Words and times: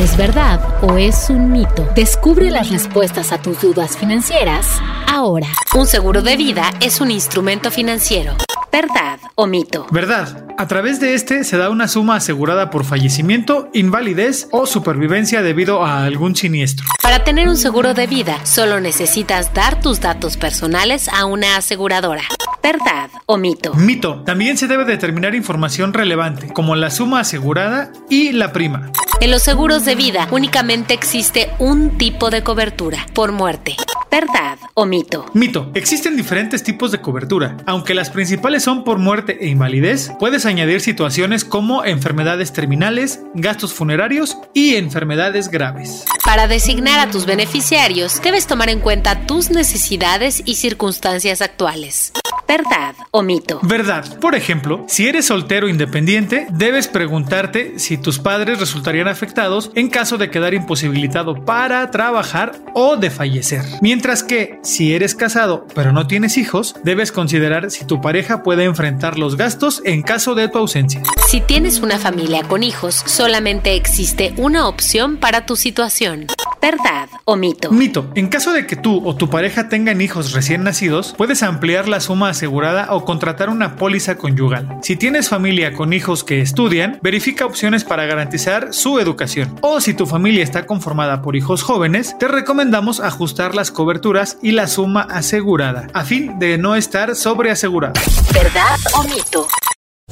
¿Es 0.00 0.16
verdad 0.16 0.82
o 0.82 0.96
es 0.96 1.28
un 1.28 1.52
mito? 1.52 1.86
Descubre 1.94 2.50
las 2.50 2.70
respuestas 2.70 3.32
a 3.32 3.42
tus 3.42 3.60
dudas 3.60 3.98
financieras 3.98 4.80
ahora. 5.06 5.48
Un 5.76 5.86
seguro 5.86 6.22
de 6.22 6.38
vida 6.38 6.70
es 6.80 7.02
un 7.02 7.10
instrumento 7.10 7.70
financiero. 7.70 8.34
¿Verdad 8.72 9.20
o 9.34 9.46
mito? 9.46 9.86
Verdad. 9.90 10.46
A 10.56 10.66
través 10.66 11.00
de 11.00 11.12
este 11.12 11.44
se 11.44 11.58
da 11.58 11.68
una 11.68 11.86
suma 11.86 12.16
asegurada 12.16 12.70
por 12.70 12.86
fallecimiento, 12.86 13.68
invalidez 13.74 14.48
o 14.52 14.64
supervivencia 14.64 15.42
debido 15.42 15.84
a 15.84 16.04
algún 16.04 16.34
siniestro. 16.34 16.86
Para 17.02 17.22
tener 17.22 17.46
un 17.46 17.58
seguro 17.58 17.92
de 17.92 18.06
vida, 18.06 18.38
solo 18.46 18.80
necesitas 18.80 19.52
dar 19.52 19.82
tus 19.82 20.00
datos 20.00 20.38
personales 20.38 21.08
a 21.08 21.26
una 21.26 21.58
aseguradora. 21.58 22.22
¿Verdad 22.62 23.10
o 23.26 23.36
mito? 23.36 23.74
Mito. 23.74 24.22
También 24.24 24.58
se 24.58 24.66
debe 24.66 24.84
determinar 24.84 25.34
información 25.34 25.92
relevante, 25.92 26.52
como 26.52 26.76
la 26.76 26.90
suma 26.90 27.20
asegurada 27.20 27.92
y 28.08 28.32
la 28.32 28.52
prima. 28.52 28.92
En 29.20 29.30
los 29.30 29.42
seguros 29.42 29.84
de 29.84 29.94
vida 29.94 30.28
únicamente 30.30 30.94
existe 30.94 31.50
un 31.58 31.98
tipo 31.98 32.30
de 32.30 32.42
cobertura, 32.42 33.06
por 33.14 33.32
muerte. 33.32 33.76
¿Verdad 34.10 34.58
o 34.74 34.86
mito? 34.86 35.26
Mito. 35.34 35.70
Existen 35.74 36.16
diferentes 36.16 36.64
tipos 36.64 36.90
de 36.90 37.00
cobertura. 37.00 37.58
Aunque 37.66 37.94
las 37.94 38.10
principales 38.10 38.64
son 38.64 38.82
por 38.82 38.98
muerte 38.98 39.38
e 39.40 39.48
invalidez, 39.48 40.10
puedes 40.18 40.46
añadir 40.46 40.80
situaciones 40.80 41.44
como 41.44 41.84
enfermedades 41.84 42.52
terminales, 42.52 43.20
gastos 43.34 43.72
funerarios 43.72 44.36
y 44.52 44.74
enfermedades 44.74 45.48
graves. 45.48 46.04
Para 46.24 46.48
designar 46.48 46.98
a 46.98 47.10
tus 47.10 47.24
beneficiarios, 47.24 48.20
debes 48.20 48.46
tomar 48.46 48.68
en 48.68 48.80
cuenta 48.80 49.26
tus 49.26 49.50
necesidades 49.50 50.42
y 50.44 50.56
circunstancias 50.56 51.40
actuales. 51.40 52.12
¿Verdad 52.50 52.96
o 53.12 53.22
mito? 53.22 53.60
Verdad. 53.62 54.18
Por 54.18 54.34
ejemplo, 54.34 54.84
si 54.88 55.06
eres 55.06 55.26
soltero 55.26 55.68
independiente, 55.68 56.48
debes 56.50 56.88
preguntarte 56.88 57.78
si 57.78 57.96
tus 57.96 58.18
padres 58.18 58.58
resultarían 58.58 59.06
afectados 59.06 59.70
en 59.76 59.88
caso 59.88 60.18
de 60.18 60.30
quedar 60.30 60.52
imposibilitado 60.52 61.44
para 61.44 61.88
trabajar 61.92 62.56
o 62.74 62.96
de 62.96 63.10
fallecer. 63.10 63.62
Mientras 63.82 64.24
que, 64.24 64.58
si 64.64 64.94
eres 64.94 65.14
casado 65.14 65.68
pero 65.76 65.92
no 65.92 66.08
tienes 66.08 66.36
hijos, 66.38 66.74
debes 66.82 67.12
considerar 67.12 67.70
si 67.70 67.84
tu 67.84 68.00
pareja 68.00 68.42
puede 68.42 68.64
enfrentar 68.64 69.16
los 69.16 69.36
gastos 69.36 69.80
en 69.84 70.02
caso 70.02 70.34
de 70.34 70.48
tu 70.48 70.58
ausencia. 70.58 71.04
Si 71.28 71.40
tienes 71.40 71.78
una 71.78 72.00
familia 72.00 72.42
con 72.42 72.64
hijos, 72.64 72.96
solamente 73.06 73.76
existe 73.76 74.34
una 74.38 74.66
opción 74.66 75.18
para 75.18 75.46
tu 75.46 75.54
situación. 75.54 76.26
¿Verdad 76.60 77.08
o 77.24 77.36
mito? 77.36 77.70
Mito. 77.70 78.10
En 78.14 78.28
caso 78.28 78.52
de 78.52 78.66
que 78.66 78.76
tú 78.76 79.06
o 79.06 79.16
tu 79.16 79.30
pareja 79.30 79.68
tengan 79.68 80.00
hijos 80.00 80.32
recién 80.32 80.62
nacidos, 80.62 81.14
puedes 81.16 81.42
ampliar 81.42 81.88
la 81.88 82.00
suma 82.00 82.28
asegurada 82.28 82.88
o 82.90 83.04
contratar 83.04 83.48
una 83.48 83.76
póliza 83.76 84.16
conyugal. 84.16 84.78
Si 84.82 84.96
tienes 84.96 85.28
familia 85.28 85.72
con 85.72 85.92
hijos 85.92 86.22
que 86.22 86.40
estudian, 86.40 86.98
verifica 87.02 87.46
opciones 87.46 87.84
para 87.84 88.04
garantizar 88.04 88.74
su 88.74 88.98
educación. 88.98 89.58
O 89.62 89.80
si 89.80 89.94
tu 89.94 90.06
familia 90.06 90.42
está 90.42 90.66
conformada 90.66 91.22
por 91.22 91.34
hijos 91.34 91.62
jóvenes, 91.62 92.16
te 92.18 92.28
recomendamos 92.28 93.00
ajustar 93.00 93.54
las 93.54 93.70
coberturas 93.70 94.38
y 94.42 94.52
la 94.52 94.66
suma 94.66 95.02
asegurada, 95.02 95.86
a 95.94 96.04
fin 96.04 96.38
de 96.38 96.58
no 96.58 96.76
estar 96.76 97.16
sobreasegurado. 97.16 97.94
¿Verdad 98.34 98.76
o 98.94 99.02
mito? 99.04 99.46